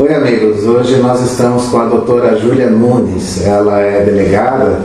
[0.00, 0.64] Oi, amigos.
[0.64, 3.46] Hoje nós estamos com a doutora Júlia Nunes.
[3.46, 4.78] Ela é delegada,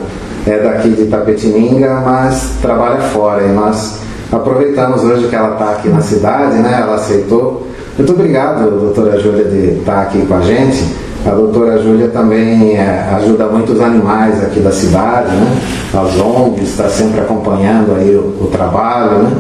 [0.46, 3.44] é daqui de Tapetininga, mas trabalha fora.
[3.44, 4.00] E nós
[4.30, 6.80] aproveitamos hoje que ela está aqui na cidade, né?
[6.82, 7.66] Ela aceitou.
[7.98, 10.84] Muito obrigado, doutora Júlia, de estar aqui com a gente.
[11.26, 15.62] A doutora Júlia também é, ajuda muitos animais aqui da cidade, né?
[15.94, 19.32] As ONGs, está sempre acompanhando aí o, o trabalho, né?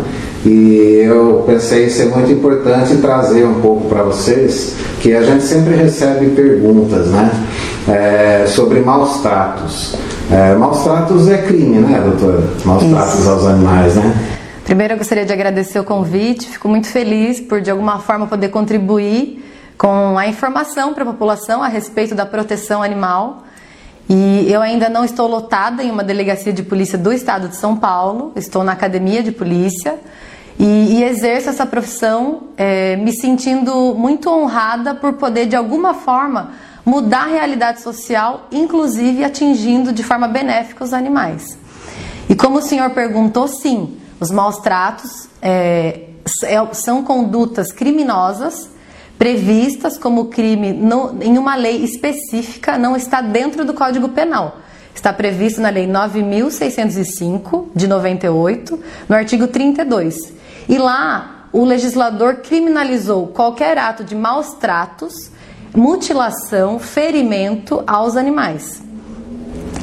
[0.46, 5.75] E eu pensei ser muito importante trazer um pouco para vocês que a gente sempre
[5.75, 7.32] recebe perguntas né,
[7.87, 9.96] é, sobre maus tratos.
[10.32, 12.43] É, maus tratos é crime, né, doutora?
[12.64, 12.93] Maus Isso.
[12.93, 14.14] tratos aos animais, né?
[14.64, 18.50] Primeiro eu gostaria de agradecer o convite, fico muito feliz por de alguma forma poder
[18.50, 19.43] contribuir
[19.78, 23.43] com a informação para a população a respeito da proteção animal.
[24.07, 27.75] E eu ainda não estou lotada em uma delegacia de polícia do estado de São
[27.75, 29.96] Paulo, estou na academia de polícia.
[30.57, 36.52] E, e exerço essa profissão é, me sentindo muito honrada por poder, de alguma forma,
[36.86, 41.58] mudar a realidade social, inclusive atingindo de forma benéfica os animais.
[42.30, 46.09] E como o senhor perguntou, sim, os maus tratos é,
[46.44, 48.69] é são condutas criminosas
[49.17, 54.59] previstas como crime no, em uma lei específica, não está dentro do Código Penal.
[54.94, 60.16] Está previsto na Lei 9.605 de 98, no artigo 32.
[60.68, 65.32] E lá o legislador criminalizou qualquer ato de maus tratos,
[65.74, 68.84] mutilação, ferimento aos animais.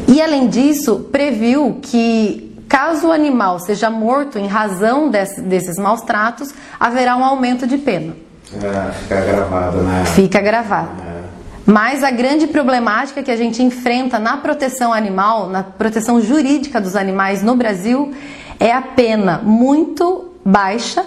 [0.07, 6.03] E além disso, previu que caso o animal seja morto em razão desse, desses maus
[6.03, 8.15] tratos, haverá um aumento de pena.
[8.55, 10.05] É, fica gravado, né?
[10.07, 10.91] Fica gravado.
[11.03, 11.23] É.
[11.65, 16.97] Mas a grande problemática que a gente enfrenta na proteção animal, na proteção jurídica dos
[16.97, 18.13] animais no Brasil,
[18.59, 21.05] é a pena muito baixa.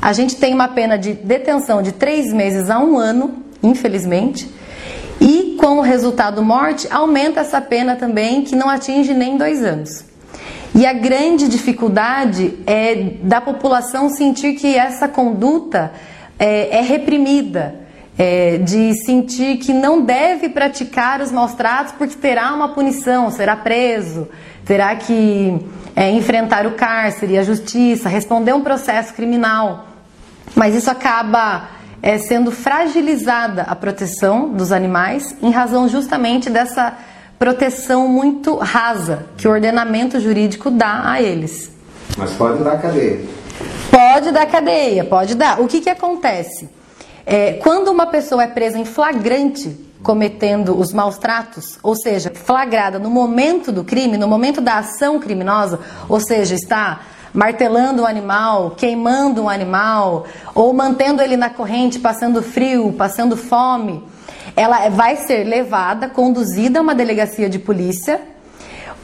[0.00, 4.48] A gente tem uma pena de detenção de três meses a um ano, infelizmente.
[5.20, 10.04] E com o resultado morte, aumenta essa pena também, que não atinge nem dois anos.
[10.74, 15.92] E a grande dificuldade é da população sentir que essa conduta
[16.38, 17.83] é, é reprimida,
[18.18, 23.56] é, de sentir que não deve praticar os maus tratos porque terá uma punição, será
[23.56, 24.28] preso,
[24.64, 25.58] terá que
[25.96, 29.86] é, enfrentar o cárcere, a justiça, responder um processo criminal.
[30.54, 31.68] Mas isso acaba
[32.02, 36.94] é, sendo fragilizada a proteção dos animais em razão justamente dessa
[37.38, 41.72] proteção muito rasa que o ordenamento jurídico dá a eles.
[42.16, 43.20] Mas pode dar cadeia.
[43.90, 45.60] Pode dar cadeia, pode dar.
[45.60, 46.68] O que, que acontece?
[47.26, 52.98] É, quando uma pessoa é presa em flagrante cometendo os maus tratos, ou seja, flagrada
[52.98, 57.00] no momento do crime, no momento da ação criminosa, ou seja, está
[57.32, 64.04] martelando um animal, queimando um animal, ou mantendo ele na corrente, passando frio, passando fome,
[64.54, 68.20] ela vai ser levada, conduzida a uma delegacia de polícia.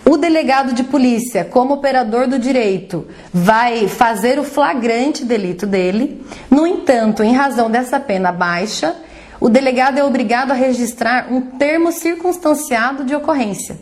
[0.05, 6.25] O delegado de polícia, como operador do direito, vai fazer o flagrante delito dele.
[6.50, 8.97] No entanto, em razão dessa pena baixa,
[9.41, 13.78] o delegado é obrigado a registrar um termo circunstanciado de ocorrência,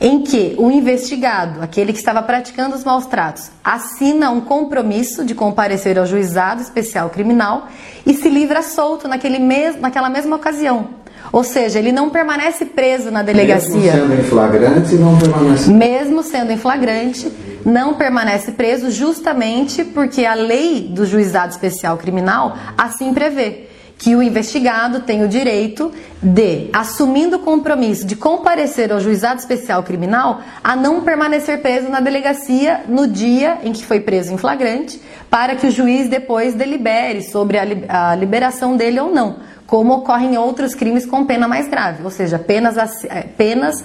[0.00, 5.34] em que o investigado, aquele que estava praticando os maus tratos, assina um compromisso de
[5.34, 7.68] comparecer ao juizado especial criminal
[8.04, 11.01] e se livra solto naquele mes naquela mesma ocasião.
[11.32, 13.94] Ou seja, ele não permanece preso na delegacia.
[13.94, 15.70] Mesmo sendo em flagrante, não permanece.
[15.70, 17.32] Mesmo sendo em flagrante,
[17.64, 23.68] não permanece preso, justamente porque a lei do juizado especial criminal assim prevê
[24.02, 29.84] que o investigado tem o direito de, assumindo o compromisso de comparecer ao juizado especial
[29.84, 35.00] criminal, a não permanecer preso na delegacia no dia em que foi preso em flagrante,
[35.30, 37.56] para que o juiz depois delibere sobre
[37.88, 39.36] a liberação dele ou não,
[39.72, 43.82] como ocorre em outros crimes com pena mais grave, ou seja, penas, é, penas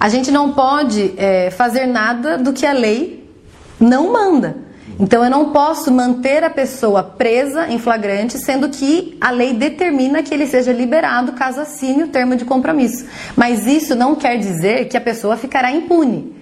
[0.00, 3.30] a gente não pode é, fazer nada do que a lei
[3.78, 4.56] não manda.
[4.98, 10.22] Então eu não posso manter a pessoa presa em flagrante, sendo que a lei determina
[10.22, 13.04] que ele seja liberado caso assine o termo de compromisso.
[13.36, 16.34] Mas isso não quer dizer que a pessoa ficará impune.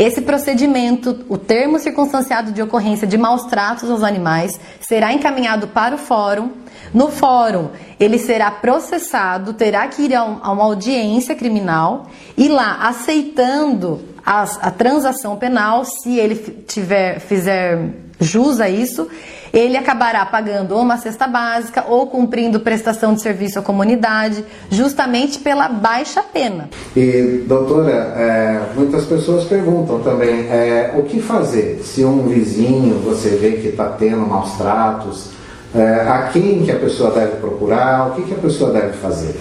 [0.00, 5.94] Esse procedimento, o termo circunstanciado de ocorrência de maus tratos aos animais, será encaminhado para
[5.94, 6.52] o fórum.
[6.92, 12.06] No fórum, ele será processado, terá que ir a uma audiência criminal
[12.36, 17.78] e lá, aceitando a, a transação penal, se ele tiver, fizer
[18.20, 19.08] jus a isso,
[19.52, 25.38] ele acabará pagando ou uma cesta básica ou cumprindo prestação de serviço à comunidade, justamente
[25.38, 26.68] pela baixa pena.
[26.96, 33.30] E, doutora, é, muitas pessoas perguntam também é, o que fazer se um vizinho você
[33.30, 35.39] vê que está tendo maus tratos,
[35.74, 39.38] é, a quem que a pessoa deve procurar, o que, que a pessoa deve fazer?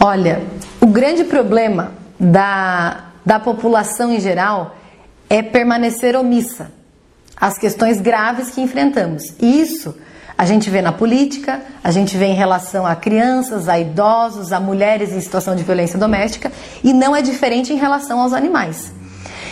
[0.00, 0.42] Olha,
[0.80, 4.76] o grande problema da, da população em geral
[5.28, 6.70] é permanecer omissa
[7.36, 9.34] às questões graves que enfrentamos.
[9.40, 9.94] E isso
[10.38, 14.60] a gente vê na política, a gente vê em relação a crianças, a idosos, a
[14.60, 16.52] mulheres em situação de violência doméstica
[16.84, 18.92] e não é diferente em relação aos animais.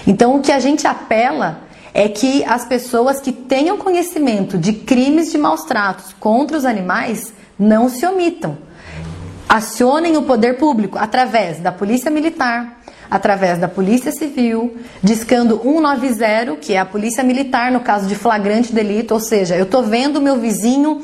[0.07, 1.61] Então, o que a gente apela
[1.95, 7.33] é que as pessoas que tenham conhecimento de crimes de maus tratos contra os animais
[7.57, 8.59] não se omitam.
[9.49, 16.73] Acionem o poder público através da Polícia Militar, através da Polícia Civil, discando 190, que
[16.73, 20.41] é a Polícia Militar no caso de flagrante delito, ou seja, eu estou vendo meu
[20.41, 21.01] vizinho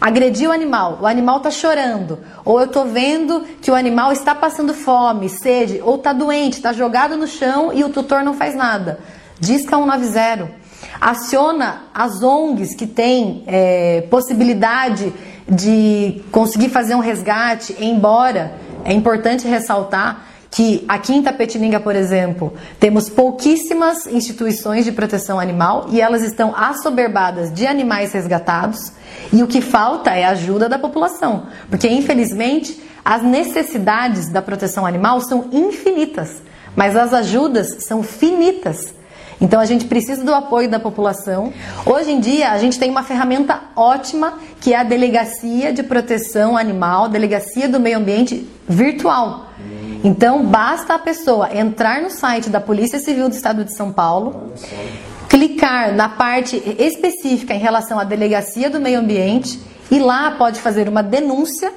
[0.00, 4.34] agredir o animal, o animal está chorando, ou eu estou vendo que o animal está
[4.34, 8.56] passando fome, sede, ou está doente, está jogado no chão e o tutor não faz
[8.56, 8.98] nada.
[9.38, 10.50] Disca 190.
[11.00, 15.12] Aciona as ONGs que têm é, possibilidade
[15.48, 22.52] de conseguir fazer um resgate, embora é importante ressaltar que aqui em Tapetininga, por exemplo,
[22.78, 28.92] temos pouquíssimas instituições de proteção animal e elas estão assoberbadas de animais resgatados
[29.32, 35.22] e o que falta é ajuda da população, porque infelizmente as necessidades da proteção animal
[35.22, 36.42] são infinitas,
[36.76, 38.94] mas as ajudas são finitas.
[39.42, 41.52] Então a gente precisa do apoio da população.
[41.84, 46.56] Hoje em dia a gente tem uma ferramenta ótima que é a Delegacia de Proteção
[46.56, 49.48] Animal, Delegacia do Meio Ambiente virtual.
[50.04, 54.52] Então, basta a pessoa entrar no site da Polícia Civil do Estado de São Paulo,
[55.28, 59.60] clicar na parte específica em relação à Delegacia do Meio Ambiente
[59.90, 61.72] e lá pode fazer uma denúncia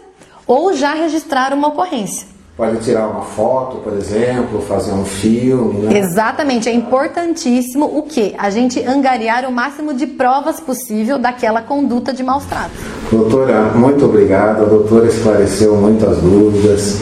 [0.45, 2.34] ou já registrar uma ocorrência.
[2.57, 5.87] Pode tirar uma foto, por exemplo, fazer um filme.
[5.87, 5.99] Né?
[5.99, 8.33] Exatamente, é importantíssimo o que?
[8.37, 12.77] A gente angariar o máximo de provas possível daquela conduta de maus tratos.
[13.11, 14.63] Doutora, muito obrigado.
[14.63, 17.01] A doutora esclareceu muitas dúvidas.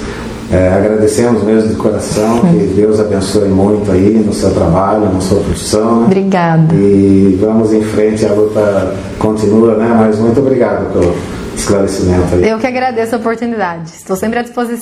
[0.51, 5.39] É, agradecemos mesmo de coração, que Deus abençoe muito aí no seu trabalho, na sua
[5.39, 6.05] profissão.
[6.05, 6.73] Obrigada.
[6.73, 9.95] E vamos em frente, a luta continua, né?
[9.99, 11.15] Mas muito obrigado pelo
[11.55, 12.49] esclarecimento aí.
[12.49, 13.91] Eu que agradeço a oportunidade.
[13.91, 14.81] Estou sempre à disposição.